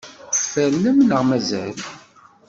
[0.35, 1.77] Tfernem neɣ mazal?